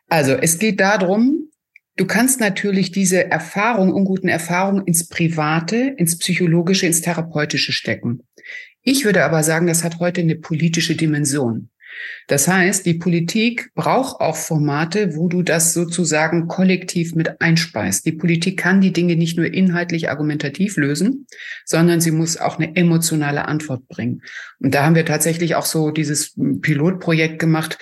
[0.08, 1.50] Also es geht darum,
[1.96, 8.22] du kannst natürlich diese Erfahrung, unguten Erfahrungen ins Private, ins Psychologische, ins Therapeutische stecken.
[8.82, 11.70] Ich würde aber sagen, das hat heute eine politische Dimension.
[12.26, 18.06] Das heißt, die Politik braucht auch Formate, wo du das sozusagen kollektiv mit einspeist.
[18.06, 21.26] Die Politik kann die Dinge nicht nur inhaltlich argumentativ lösen,
[21.64, 24.22] sondern sie muss auch eine emotionale Antwort bringen.
[24.60, 27.78] Und da haben wir tatsächlich auch so dieses Pilotprojekt gemacht,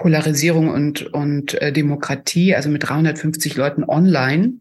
[0.00, 4.54] Polarisierung und, und äh, Demokratie, also mit 350 Leuten online.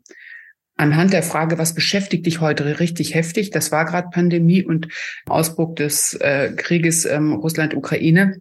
[0.75, 3.49] Anhand der Frage, was beschäftigt dich heute richtig heftig?
[3.49, 4.89] Das war gerade Pandemie und
[5.27, 8.39] Ausbruch des äh, Krieges ähm, Russland-Ukraine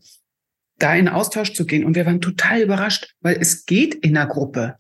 [0.79, 1.85] da in Austausch zu gehen.
[1.85, 4.77] Und wir waren total überrascht, weil es geht in der Gruppe.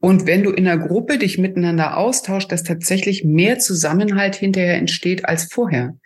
[0.00, 5.26] Und wenn du in einer Gruppe dich miteinander austauscht, dass tatsächlich mehr Zusammenhalt hinterher entsteht
[5.26, 5.96] als vorher.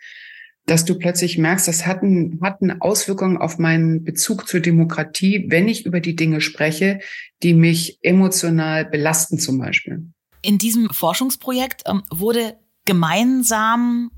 [0.65, 5.45] Dass du plötzlich merkst, das hat, ein, hat eine Auswirkung auf meinen Bezug zur Demokratie,
[5.49, 6.99] wenn ich über die Dinge spreche,
[7.41, 10.05] die mich emotional belasten zum Beispiel.
[10.41, 14.11] In diesem Forschungsprojekt ähm, wurde gemeinsam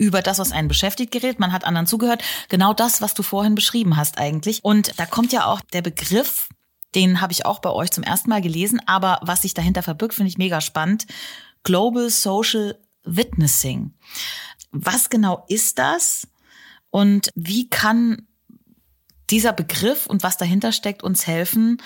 [0.00, 1.38] über das, was einen beschäftigt, geredet.
[1.38, 2.24] Man hat anderen zugehört.
[2.48, 4.64] Genau das, was du vorhin beschrieben hast eigentlich.
[4.64, 6.48] Und da kommt ja auch der Begriff,
[6.94, 10.14] den habe ich auch bei euch zum ersten Mal gelesen, aber was sich dahinter verbirgt,
[10.14, 11.06] finde ich mega spannend.
[11.62, 13.92] Global Social Witnessing.
[14.72, 16.28] Was genau ist das?
[16.90, 18.26] Und wie kann
[19.30, 21.78] dieser Begriff und was dahinter steckt uns helfen,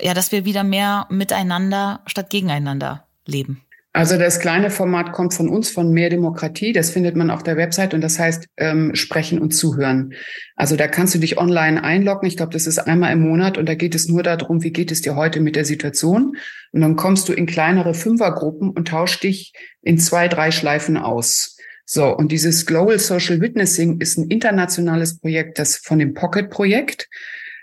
[0.00, 3.62] ja, dass wir wieder mehr miteinander statt gegeneinander leben?
[3.96, 6.74] Also das kleine Format kommt von uns, von Mehr Demokratie.
[6.74, 10.12] Das findet man auf der Website und das heißt ähm, Sprechen und Zuhören.
[10.54, 12.28] Also da kannst du dich online einloggen.
[12.28, 14.92] Ich glaube, das ist einmal im Monat und da geht es nur darum, wie geht
[14.92, 16.36] es dir heute mit der Situation.
[16.72, 21.55] Und dann kommst du in kleinere Fünfergruppen und tauschst dich in zwei, drei Schleifen aus.
[21.88, 27.08] So, und dieses Global Social Witnessing ist ein internationales Projekt, das von dem Pocket Projekt.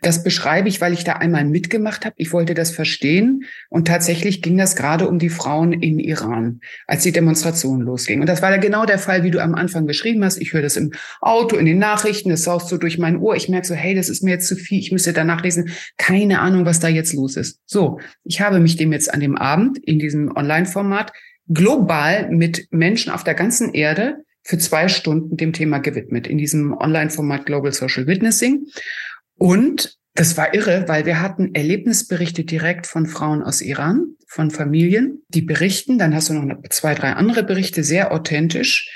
[0.01, 2.15] Das beschreibe ich, weil ich da einmal mitgemacht habe.
[2.17, 3.45] Ich wollte das verstehen.
[3.69, 8.19] Und tatsächlich ging das gerade um die Frauen in Iran, als die Demonstration losging.
[8.19, 10.41] Und das war genau der Fall, wie du am Anfang beschrieben hast.
[10.41, 13.35] Ich höre das im Auto, in den Nachrichten, das saust so durch mein Ohr.
[13.35, 14.79] Ich merke so, hey, das ist mir jetzt zu viel.
[14.79, 15.69] Ich müsste danach lesen.
[15.97, 17.59] Keine Ahnung, was da jetzt los ist.
[17.65, 21.13] So, ich habe mich dem jetzt an dem Abend in diesem Online-Format
[21.47, 26.73] global mit Menschen auf der ganzen Erde für zwei Stunden dem Thema gewidmet in diesem
[26.73, 28.67] Online-Format Global Social Witnessing.
[29.37, 35.23] Und das war irre, weil wir hatten Erlebnisberichte direkt von Frauen aus Iran, von Familien,
[35.27, 35.97] die berichten.
[35.97, 38.91] Dann hast du noch zwei, drei andere Berichte, sehr authentisch.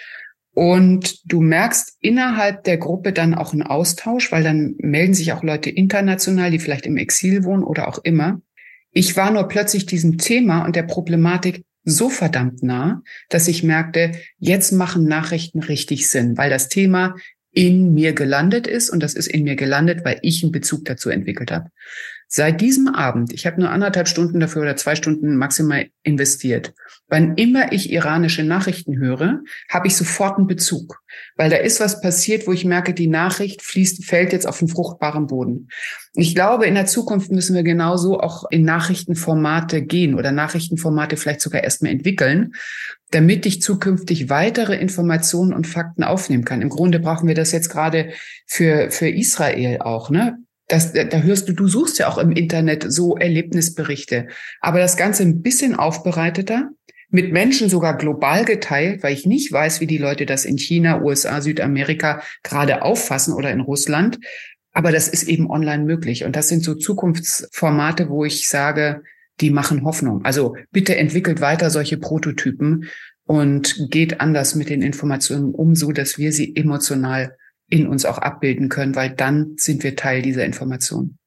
[0.54, 5.44] Und du merkst innerhalb der Gruppe dann auch einen Austausch, weil dann melden sich auch
[5.44, 8.42] Leute international, die vielleicht im Exil wohnen oder auch immer.
[8.92, 14.12] Ich war nur plötzlich diesem Thema und der Problematik so verdammt nah, dass ich merkte,
[14.40, 17.16] jetzt machen Nachrichten richtig Sinn, weil das Thema
[17.54, 21.10] in mir gelandet ist und das ist in mir gelandet, weil ich einen Bezug dazu
[21.10, 21.72] entwickelt habe.
[22.30, 26.74] Seit diesem Abend, ich habe nur anderthalb Stunden dafür oder zwei Stunden maximal investiert.
[27.08, 31.02] Wann immer ich iranische Nachrichten höre, habe ich sofort einen Bezug,
[31.38, 34.68] weil da ist was passiert, wo ich merke, die Nachricht fließt, fällt jetzt auf einen
[34.68, 35.70] fruchtbaren Boden.
[36.16, 41.40] Ich glaube, in der Zukunft müssen wir genauso auch in Nachrichtenformate gehen oder Nachrichtenformate vielleicht
[41.40, 42.56] sogar erstmal entwickeln,
[43.10, 46.62] damit ich zukünftig weitere Informationen und Fakten aufnehmen kann.
[46.62, 48.12] Im Grunde brauchen wir das jetzt gerade
[48.46, 50.40] für, für Israel auch, ne?
[50.68, 54.28] Das, da hörst du, du suchst ja auch im Internet so Erlebnisberichte,
[54.60, 56.72] aber das Ganze ein bisschen aufbereiteter,
[57.10, 61.02] mit Menschen sogar global geteilt, weil ich nicht weiß, wie die Leute das in China,
[61.02, 64.20] USA, Südamerika gerade auffassen oder in Russland.
[64.74, 66.26] Aber das ist eben online möglich.
[66.26, 69.04] Und das sind so Zukunftsformate, wo ich sage,
[69.40, 70.26] die machen Hoffnung.
[70.26, 72.86] Also bitte entwickelt weiter solche Prototypen
[73.26, 77.36] und geht anders mit den Informationen um, so dass wir sie emotional
[77.70, 81.18] in uns auch abbilden können, weil dann sind wir Teil dieser Information.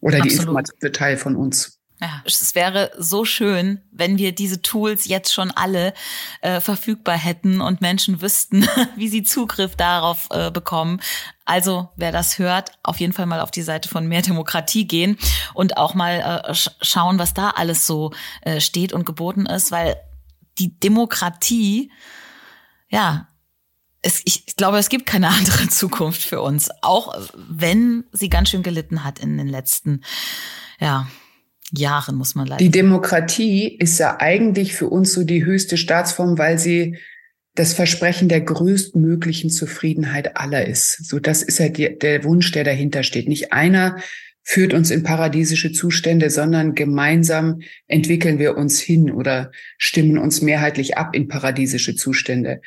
[0.00, 0.32] Oder Absolut.
[0.32, 1.78] die Information wird Teil von uns.
[2.02, 5.94] Ja, es wäre so schön, wenn wir diese Tools jetzt schon alle
[6.40, 11.00] äh, verfügbar hätten und Menschen wüssten, wie sie Zugriff darauf äh, bekommen.
[11.44, 15.16] Also, wer das hört, auf jeden Fall mal auf die Seite von Mehr Demokratie gehen
[15.54, 18.10] und auch mal äh, schauen, was da alles so
[18.40, 19.94] äh, steht und geboten ist, weil
[20.58, 21.92] die Demokratie,
[22.88, 23.28] ja,
[24.02, 28.62] es, ich glaube, es gibt keine andere Zukunft für uns, auch wenn sie ganz schön
[28.62, 30.02] gelitten hat in den letzten,
[30.78, 31.08] ja,
[31.74, 36.36] Jahren, muss man leider Die Demokratie ist ja eigentlich für uns so die höchste Staatsform,
[36.36, 36.98] weil sie
[37.54, 41.06] das Versprechen der größtmöglichen Zufriedenheit aller ist.
[41.08, 43.26] So, das ist ja die, der Wunsch, der dahinter steht.
[43.26, 43.96] Nicht einer
[44.42, 50.96] führt uns in paradiesische Zustände, sondern gemeinsam entwickeln wir uns hin oder stimmen uns mehrheitlich
[50.96, 52.60] ab in paradiesische Zustände.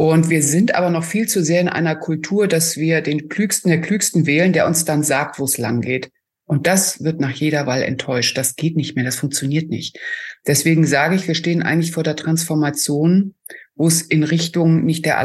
[0.00, 3.70] Und wir sind aber noch viel zu sehr in einer Kultur, dass wir den Klügsten
[3.70, 6.10] der Klügsten wählen, der uns dann sagt, wo es lang geht.
[6.46, 8.38] Und das wird nach jeder Wahl enttäuscht.
[8.38, 9.98] Das geht nicht mehr, das funktioniert nicht.
[10.46, 13.34] Deswegen sage ich, wir stehen eigentlich vor der Transformation,
[13.74, 15.18] wo es in Richtung nicht der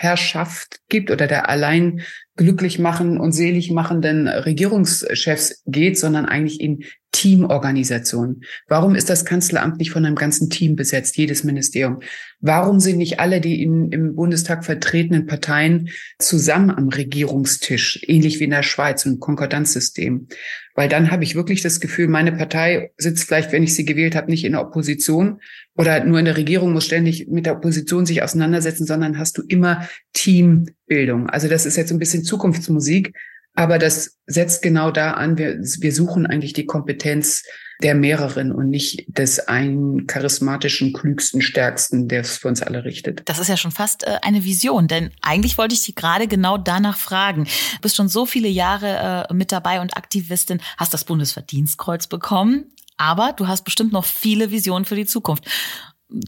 [0.00, 2.02] Alleinherrschaft gibt oder der allein
[2.36, 8.42] glücklich machen und selig machenden Regierungschefs geht, sondern eigentlich in Teamorganisation.
[8.66, 12.00] Warum ist das Kanzleramt nicht von einem ganzen Team besetzt, jedes Ministerium?
[12.40, 18.44] Warum sind nicht alle die in, im Bundestag vertretenen Parteien zusammen am Regierungstisch, ähnlich wie
[18.44, 20.28] in der Schweiz, ein Konkordanzsystem?
[20.74, 24.14] Weil dann habe ich wirklich das Gefühl, meine Partei sitzt vielleicht, wenn ich sie gewählt
[24.14, 25.40] habe, nicht in der Opposition
[25.76, 29.42] oder nur in der Regierung, muss ständig mit der Opposition sich auseinandersetzen, sondern hast du
[29.42, 31.28] immer Teambildung.
[31.28, 33.14] Also das ist jetzt ein bisschen Zukunftsmusik,
[33.54, 37.44] Aber das setzt genau da an, wir, wir suchen eigentlich die Kompetenz
[37.82, 43.22] der mehreren und nicht des einen charismatischen, klügsten, stärksten, der es für uns alle richtet.
[43.24, 46.58] Das ist ja schon fast äh, eine Vision, denn eigentlich wollte ich dich gerade genau
[46.58, 47.44] danach fragen.
[47.44, 52.66] Du bist schon so viele Jahre äh, mit dabei und Aktivistin, hast das Bundesverdienstkreuz bekommen,
[52.98, 55.44] aber du hast bestimmt noch viele Visionen für die Zukunft.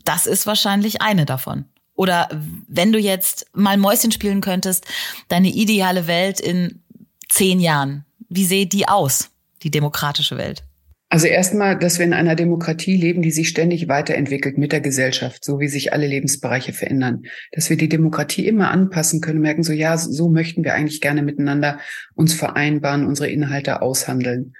[0.04, 1.66] Das ist wahrscheinlich eine davon.
[2.02, 2.28] Oder
[2.66, 4.84] wenn du jetzt mal Mäuschen spielen könntest,
[5.28, 6.82] deine ideale Welt in
[7.28, 9.30] zehn Jahren, wie sehe die aus,
[9.62, 10.64] die demokratische Welt?
[11.10, 15.44] Also erstmal, dass wir in einer Demokratie leben, die sich ständig weiterentwickelt mit der Gesellschaft,
[15.44, 17.22] so wie sich alle Lebensbereiche verändern.
[17.52, 21.22] Dass wir die Demokratie immer anpassen können, merken so, ja, so möchten wir eigentlich gerne
[21.22, 21.78] miteinander
[22.16, 24.54] uns vereinbaren, unsere Inhalte aushandeln.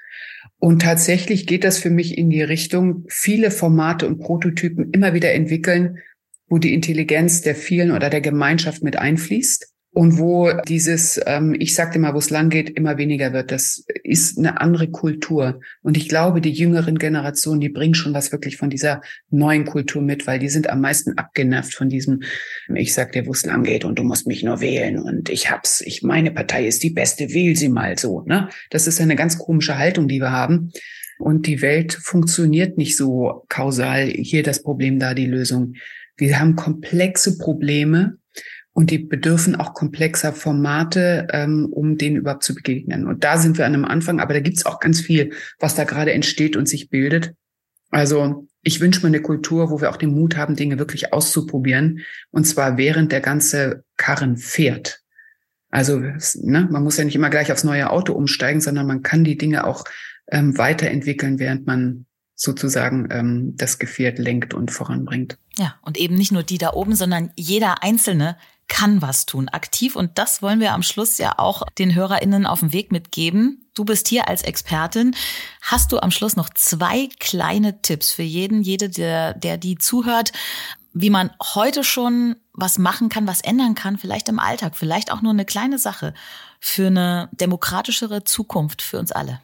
[0.59, 5.33] Und tatsächlich geht das für mich in die Richtung, viele Formate und Prototypen immer wieder
[5.33, 5.99] entwickeln,
[6.53, 11.75] wo die Intelligenz der vielen oder der Gemeinschaft mit einfließt und wo dieses, ähm, ich
[11.75, 13.51] sagte mal, wo es lang geht, immer weniger wird.
[13.51, 15.61] Das ist eine andere Kultur.
[15.81, 20.03] Und ich glaube, die jüngeren Generationen, die bringen schon was wirklich von dieser neuen Kultur
[20.03, 22.21] mit, weil die sind am meisten abgenervt von diesem,
[22.75, 25.51] ich sag dir, wo es lang geht und du musst mich nur wählen und ich
[25.51, 28.51] hab's, ich, meine Partei ist die beste, wähl sie mal so, ne?
[28.69, 30.71] Das ist eine ganz komische Haltung, die wir haben.
[31.19, 34.09] Und die Welt funktioniert nicht so kausal.
[34.09, 35.75] Hier das Problem, da die Lösung.
[36.17, 38.19] Wir haben komplexe Probleme
[38.73, 43.07] und die bedürfen auch komplexer Formate, ähm, um denen überhaupt zu begegnen.
[43.07, 45.85] Und da sind wir an einem Anfang, aber da gibt's auch ganz viel, was da
[45.85, 47.35] gerade entsteht und sich bildet.
[47.91, 52.01] Also ich wünsche mir eine Kultur, wo wir auch den Mut haben, Dinge wirklich auszuprobieren.
[52.31, 55.01] Und zwar während der ganze Karren fährt.
[55.69, 59.25] Also ne, man muss ja nicht immer gleich aufs neue Auto umsteigen, sondern man kann
[59.25, 59.85] die Dinge auch
[60.31, 65.39] ähm, weiterentwickeln, während man sozusagen ähm, das Gefährt lenkt und voranbringt.
[65.57, 68.37] Ja, und eben nicht nur die da oben, sondern jeder Einzelne
[68.69, 69.97] kann was tun, aktiv.
[69.97, 73.67] Und das wollen wir am Schluss ja auch den HörerInnen auf dem Weg mitgeben.
[73.75, 75.15] Du bist hier als Expertin.
[75.61, 80.33] Hast du am Schluss noch zwei kleine Tipps für jeden, jede, der, der die zuhört,
[80.95, 85.23] wie man heute schon was machen kann, was ändern kann, vielleicht im Alltag, vielleicht auch
[85.23, 86.15] nur eine kleine Sache
[86.61, 89.41] für eine demokratischere Zukunft für uns alle?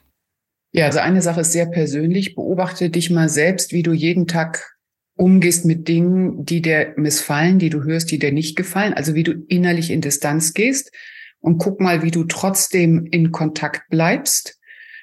[0.78, 2.36] Ja, also eine Sache ist sehr persönlich.
[2.36, 4.76] Beobachte dich mal selbst, wie du jeden Tag
[5.16, 9.24] umgehst mit Dingen, die dir missfallen, die du hörst, die dir nicht gefallen, also wie
[9.24, 10.92] du innerlich in Distanz gehst
[11.40, 14.60] und guck mal, wie du trotzdem in Kontakt bleibst.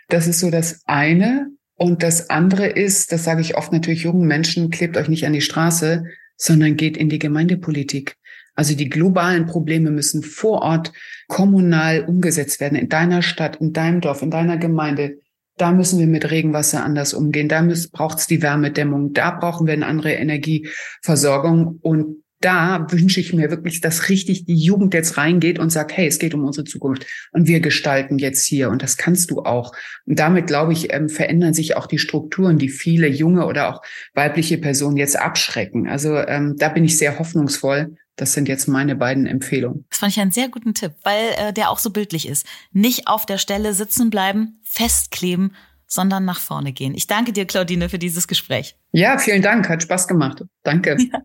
[0.07, 1.49] Das ist so das eine.
[1.75, 5.33] Und das andere ist, das sage ich oft natürlich jungen Menschen, klebt euch nicht an
[5.33, 6.05] die Straße,
[6.37, 8.15] sondern geht in die Gemeindepolitik.
[8.53, 10.93] Also die globalen Probleme müssen vor Ort
[11.27, 15.17] kommunal umgesetzt werden, in deiner Stadt, in deinem Dorf, in deiner Gemeinde.
[15.57, 17.47] Da müssen wir mit Regenwasser anders umgehen.
[17.47, 19.13] Da braucht es die Wärmedämmung.
[19.13, 21.79] Da brauchen wir eine andere Energieversorgung.
[21.81, 26.07] Und da wünsche ich mir wirklich, dass richtig die Jugend jetzt reingeht und sagt, hey,
[26.07, 29.71] es geht um unsere Zukunft und wir gestalten jetzt hier und das kannst du auch.
[30.05, 33.81] Und damit, glaube ich, ähm, verändern sich auch die Strukturen, die viele junge oder auch
[34.13, 35.87] weibliche Personen jetzt abschrecken.
[35.87, 39.85] Also ähm, da bin ich sehr hoffnungsvoll, das sind jetzt meine beiden Empfehlungen.
[39.89, 42.45] Das fand ich einen sehr guten Tipp, weil äh, der auch so bildlich ist.
[42.71, 45.55] Nicht auf der Stelle sitzen bleiben, festkleben,
[45.87, 46.95] sondern nach vorne gehen.
[46.95, 48.75] Ich danke dir, Claudine, für dieses Gespräch.
[48.91, 49.69] Ja, vielen Dank.
[49.69, 50.43] Hat Spaß gemacht.
[50.63, 50.97] Danke.
[51.11, 51.21] Ja.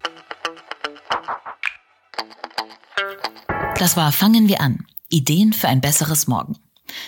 [3.78, 4.84] Das war Fangen wir an.
[5.08, 6.58] Ideen für ein besseres Morgen.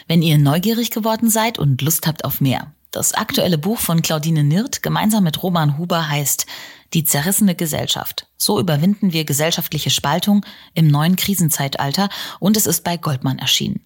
[0.08, 2.72] Wenn ihr neugierig geworden seid und Lust habt auf mehr.
[2.92, 6.44] Das aktuelle Buch von Claudine Nirt gemeinsam mit Roman Huber heißt
[6.92, 8.26] die zerrissene Gesellschaft.
[8.36, 13.80] So überwinden wir gesellschaftliche Spaltung im neuen Krisenzeitalter und es ist bei Goldmann erschienen.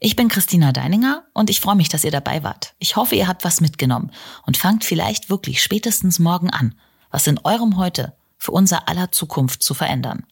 [0.00, 2.72] Ich bin Christina Deininger und ich freue mich, dass ihr dabei wart.
[2.78, 4.10] Ich hoffe, ihr habt was mitgenommen
[4.46, 6.74] und fangt vielleicht wirklich spätestens morgen an,
[7.10, 10.24] was in eurem Heute für unser aller Zukunft zu verändern.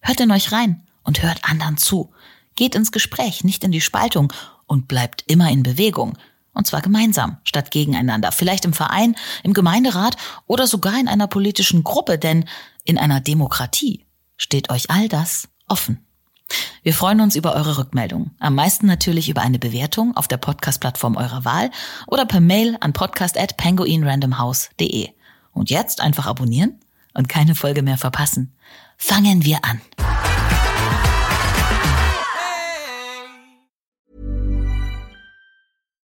[0.00, 2.10] Hört in euch rein und hört anderen zu.
[2.56, 4.32] Geht ins Gespräch, nicht in die Spaltung
[4.64, 6.16] und bleibt immer in Bewegung.
[6.54, 8.32] Und zwar gemeinsam, statt gegeneinander.
[8.32, 12.46] Vielleicht im Verein, im Gemeinderat oder sogar in einer politischen Gruppe, denn
[12.84, 16.04] in einer Demokratie steht euch all das offen.
[16.82, 18.32] Wir freuen uns über eure Rückmeldung.
[18.38, 21.72] Am meisten natürlich über eine Bewertung auf der Podcast-Plattform eurer Wahl
[22.06, 25.08] oder per Mail an podcast@penguinrandomhouse.de.
[25.52, 26.80] Und jetzt einfach abonnieren
[27.14, 28.54] und keine Folge mehr verpassen.
[28.96, 29.80] Fangen wir an.